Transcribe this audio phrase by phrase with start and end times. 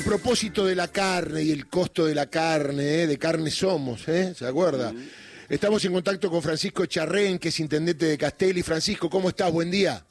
[0.00, 3.06] A propósito de la carne y el costo de la carne, ¿eh?
[3.06, 4.32] de carne somos, ¿eh?
[4.34, 4.94] ¿se acuerda?
[5.46, 8.62] Estamos en contacto con Francisco Charrén, que es intendente de Castelli.
[8.62, 9.52] Francisco, ¿cómo estás?
[9.52, 10.02] Buen día.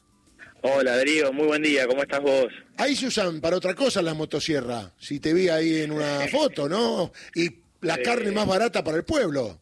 [0.61, 2.53] Hola, Darío, muy buen día, ¿cómo estás vos?
[2.77, 6.69] Ahí se usan para otra cosa las motosierras, si te vi ahí en una foto,
[6.69, 7.11] ¿no?
[7.33, 7.49] Y
[7.81, 9.59] la carne más barata para el pueblo.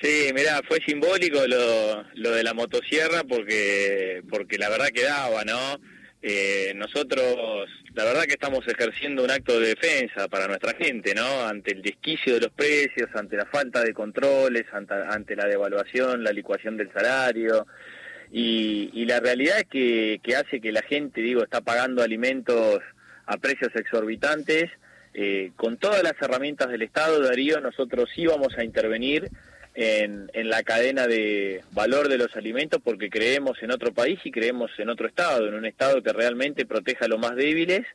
[0.00, 5.44] Sí, mirá, fue simbólico lo, lo de la motosierra porque, porque la verdad que daba,
[5.44, 5.80] ¿no?
[6.22, 11.44] Eh, nosotros, la verdad que estamos ejerciendo un acto de defensa para nuestra gente, ¿no?
[11.44, 16.22] Ante el desquicio de los precios, ante la falta de controles, ante, ante la devaluación,
[16.22, 17.66] la licuación del salario.
[18.30, 22.78] Y, y la realidad es que, que hace que la gente, digo, está pagando alimentos
[23.26, 24.70] a precios exorbitantes.
[25.12, 29.28] Eh, con todas las herramientas del Estado, Darío, nosotros íbamos a intervenir
[29.80, 34.32] en, en, la cadena de valor de los alimentos porque creemos en otro país y
[34.32, 37.86] creemos en otro Estado, en un Estado que realmente proteja a los más débiles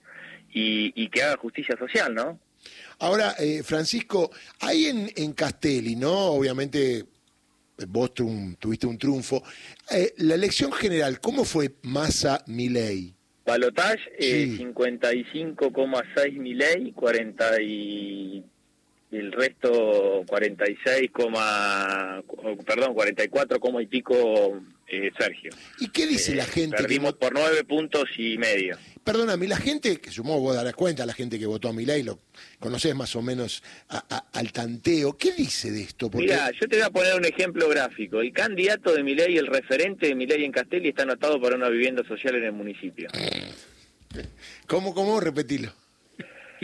[0.54, 2.40] y, y que haga justicia social, ¿no?
[3.00, 4.32] Ahora, eh, Francisco,
[4.62, 6.28] hay en, en Castelli, ¿no?
[6.28, 7.04] Obviamente
[7.90, 9.44] vos tu, tuviste un triunfo.
[9.92, 13.14] Eh, la elección general, ¿cómo fue Massa Milei?
[13.46, 14.64] Balotage, eh, sí.
[14.64, 17.62] 55,6 Milei, 40
[19.14, 21.12] y el resto 46,
[22.66, 25.52] perdón, 44, y pico eh, Sergio.
[25.80, 26.78] ¿Y qué dice eh, la gente?
[26.78, 27.20] Perdimos que...
[27.20, 28.76] por nueve puntos y medio.
[29.04, 32.22] Perdóname, la gente, que supongo vos darás cuenta, la gente que votó a Milei, lo
[32.60, 36.10] conoces más o menos a, a, al tanteo, ¿qué dice de esto?
[36.10, 36.26] Porque...
[36.26, 38.20] Mira, yo te voy a poner un ejemplo gráfico.
[38.20, 42.04] El candidato de Milei, el referente de Milei en Castelli, está anotado para una vivienda
[42.08, 43.10] social en el municipio.
[44.66, 45.20] ¿Cómo, cómo?
[45.20, 45.72] Repetilo.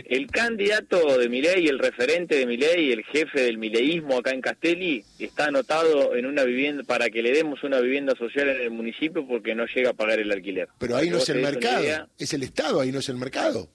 [0.04, 5.04] El candidato de Milei, el referente de Milei, el jefe del mileísmo acá en Castelli,
[5.18, 9.26] está anotado en una vivienda para que le demos una vivienda social en el municipio
[9.26, 10.68] porque no llega a pagar el alquiler.
[10.78, 13.68] Pero ahí no es el mercado, es el Estado, ahí no es el mercado.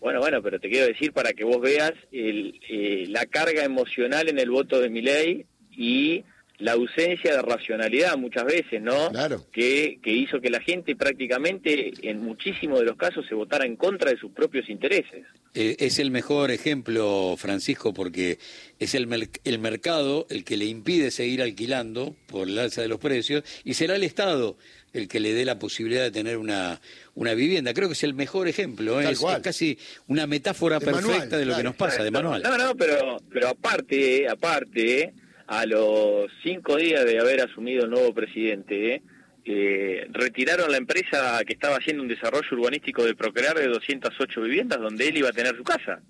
[0.00, 4.28] Bueno, bueno, pero te quiero decir para que vos veas el, eh, la carga emocional
[4.28, 6.24] en el voto de Milei y
[6.60, 9.10] la ausencia de racionalidad muchas veces, ¿no?
[9.10, 9.44] Claro.
[9.52, 13.76] Que, que hizo que la gente prácticamente, en muchísimos de los casos, se votara en
[13.76, 15.24] contra de sus propios intereses.
[15.54, 18.38] Eh, es el mejor ejemplo, Francisco, porque
[18.78, 22.88] es el, mer el mercado el que le impide seguir alquilando por el alza de
[22.88, 24.56] los precios y será el Estado
[24.92, 26.80] el que le dé la posibilidad de tener una,
[27.14, 27.72] una vivienda.
[27.74, 29.10] Creo que es el mejor ejemplo, ¿eh?
[29.10, 29.78] es, es, casi
[30.08, 31.56] una metáfora de perfecta manual, de lo claro.
[31.56, 32.42] que nos pasa, de manual.
[32.42, 35.12] No, no, pero, pero aparte, aparte,
[35.50, 39.02] a los cinco días de haber asumido el nuevo presidente,
[39.44, 44.80] eh, retiraron la empresa que estaba haciendo un desarrollo urbanístico de Procrear de 208 viviendas
[44.80, 46.00] donde él iba a tener su casa.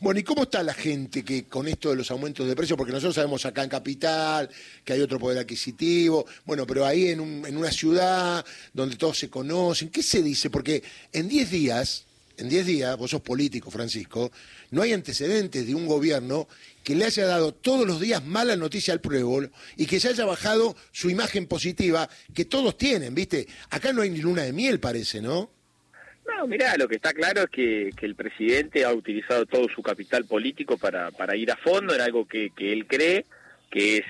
[0.00, 2.76] Bueno, ¿y cómo está la gente que con esto de los aumentos de precios?
[2.76, 4.50] Porque nosotros sabemos acá en Capital
[4.84, 9.16] que hay otro poder adquisitivo, bueno, pero ahí en, un, en una ciudad donde todos
[9.16, 10.50] se conocen, ¿qué se dice?
[10.50, 12.04] Porque en 10 días,
[12.36, 14.30] en 10 días, vos sos político, Francisco,
[14.70, 16.48] no hay antecedentes de un gobierno
[16.82, 20.24] que le haya dado todos los días mala noticia al pueblo y que se haya
[20.24, 23.46] bajado su imagen positiva que todos tienen, ¿viste?
[23.70, 25.50] Acá no hay ni luna de miel, parece, ¿no?
[26.26, 29.82] No, mirá, lo que está claro es que, que, el presidente ha utilizado todo su
[29.82, 33.26] capital político para, para ir a fondo en algo que, que él cree
[33.70, 34.04] que es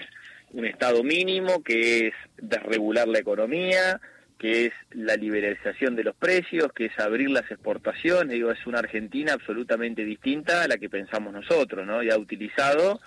[0.53, 4.01] un Estado mínimo, que es desregular la economía,
[4.45, 8.81] que es la liberalización de los precios, que es abrir las exportaciones, digo, es una
[8.81, 12.03] Argentina absolutamente distinta a la que pensamos nosotros, ¿no?
[12.03, 13.01] Y ha utilizado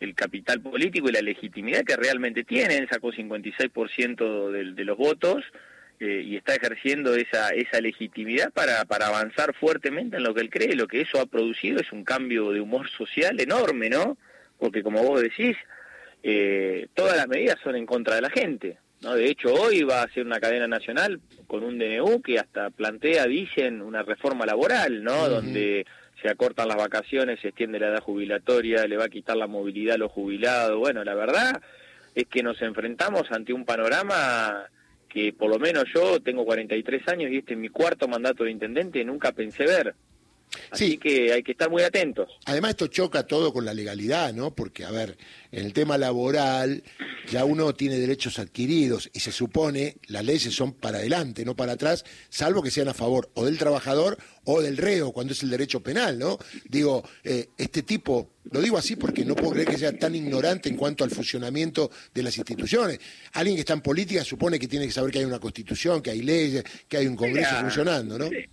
[0.00, 5.42] el capital político y la legitimidad que realmente tiene, sacó 56% de, de los votos,
[5.98, 10.50] eh, y está ejerciendo esa, esa legitimidad para, para avanzar fuertemente en lo que él
[10.50, 10.76] cree.
[10.76, 14.18] Lo que eso ha producido es un cambio de humor social enorme, ¿no?
[14.58, 15.56] Porque como vos decís,
[16.22, 18.76] eh, todas las medidas son en contra de la gente.
[19.02, 19.14] ¿No?
[19.14, 23.26] De hecho, hoy va a ser una cadena nacional con un DNU que hasta plantea,
[23.26, 25.12] dicen, una reforma laboral, ¿no?
[25.12, 25.28] Uh -huh.
[25.28, 25.86] Donde
[26.20, 29.96] se acortan las vacaciones, se extiende la edad jubilatoria, le va a quitar la movilidad
[29.96, 30.78] a los jubilados.
[30.78, 31.60] Bueno, la verdad
[32.14, 34.64] es que nos enfrentamos ante un panorama
[35.08, 38.50] que por lo menos yo tengo 43 años y este es mi cuarto mandato de
[38.50, 39.94] intendente y nunca pensé ver.
[40.70, 40.98] Así sí.
[40.98, 42.28] que hay que estar muy atentos.
[42.44, 44.54] Además esto choca todo con la legalidad, ¿no?
[44.54, 45.16] Porque, a ver,
[45.50, 46.82] en el tema laboral
[47.30, 51.72] ya uno tiene derechos adquiridos y se supone las leyes son para adelante, no para
[51.72, 55.50] atrás, salvo que sean a favor o del trabajador o del reo, cuando es el
[55.50, 56.38] derecho penal, ¿no?
[56.68, 60.68] Digo, eh, este tipo, lo digo así porque no puedo creer que sea tan ignorante
[60.68, 62.98] en cuanto al funcionamiento de las instituciones.
[63.34, 66.10] Alguien que está en política supone que tiene que saber que hay una constitución, que
[66.10, 68.28] hay leyes, que hay un Congreso Mira, funcionando, ¿no?
[68.28, 68.48] Sí.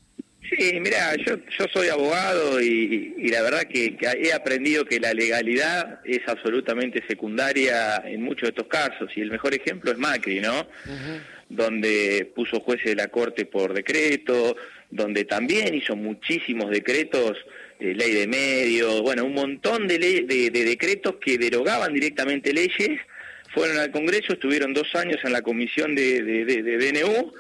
[0.49, 4.99] Sí, mira, yo, yo soy abogado y, y la verdad que, que, he aprendido que
[4.99, 9.97] la legalidad es absolutamente secundaria en muchos de estos casos y el mejor ejemplo es
[9.97, 10.61] Macri, ¿no?
[10.61, 11.21] Uh -huh.
[11.49, 14.55] donde puso jueces de la Corte por decreto,
[14.89, 17.37] donde también hizo muchísimos decretos,
[17.79, 22.99] eh, ley de medios, bueno, un montón de, de, decretos que derogaban directamente leyes,
[23.53, 27.33] fueron al Congreso, estuvieron dos años en la comisión de, de, DNU,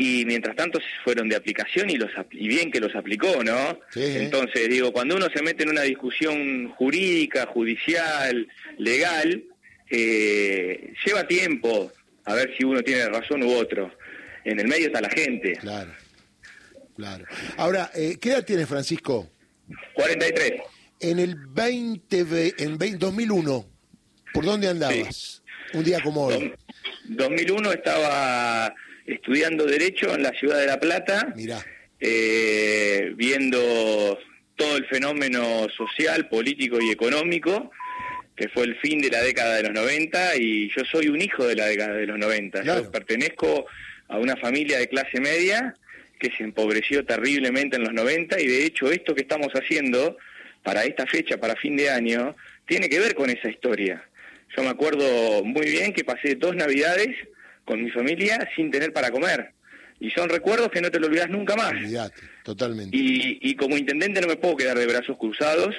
[0.00, 3.80] y mientras tanto fueron de aplicación y, los, y bien que los aplicó, ¿no?
[3.96, 8.46] Entonces, digo, cuando uno se mete en una discusión jurídica, judicial,
[8.78, 9.42] legal,
[9.90, 11.90] eh, lleva tiempo
[12.24, 13.92] a ver si uno tiene razón u otro.
[14.44, 15.54] En el medio está la gente.
[15.54, 15.92] Claro,
[16.94, 17.24] claro.
[17.56, 19.28] Ahora, eh, ¿qué edad tiene Francisco?
[19.94, 20.62] 43.
[21.00, 23.66] En el 20, en 2001,
[24.32, 25.42] ¿por dónde andabas?
[25.74, 26.54] Un día como hoy.
[27.04, 28.72] 2001 estaba
[29.12, 31.32] estudiando Derecho en la ciudad de La Plata.
[31.36, 31.64] Mirá.
[32.00, 34.18] Eh, viendo
[34.54, 37.72] todo el fenómeno social, político y económico
[38.38, 41.44] que fue el fin de la década de los 90 y yo soy un hijo
[41.44, 42.62] de la década de los 90.
[42.62, 43.66] Yo pertenezco
[44.06, 45.74] a una familia de clase media
[46.20, 50.16] que se empobreció terriblemente en los 90 y de hecho esto que estamos haciendo
[50.62, 54.04] para esta fecha, para fin de año, tiene que ver con esa historia.
[54.56, 57.16] Yo me acuerdo muy bien que pasé dos navidades
[57.68, 59.52] con mi familia sin tener para comer.
[60.00, 61.74] Y son recuerdos que no te lo olvidas nunca más.
[62.42, 62.96] totalmente.
[62.96, 65.74] Y, y como intendente no me puedo quedar de brazos cruzados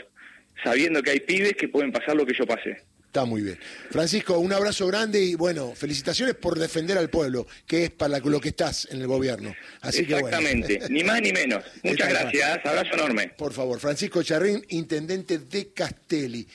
[0.63, 2.77] sabiendo que hay pibes que pueden pasar lo que yo pasé.
[3.09, 3.57] Está muy bien.
[3.89, 8.39] Francisco, un abrazo grande y bueno, felicitaciones por defender al pueblo, que es para lo
[8.39, 9.51] que estás en el gobierno.
[9.81, 11.63] Así Exactamente, ni más ni menos.
[11.81, 13.31] Muchas gracias, abrazo enorme.
[13.35, 16.47] Por favor, Francisco Charrín, intendente de Castelli.